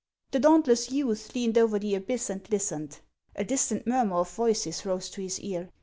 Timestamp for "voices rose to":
4.33-5.21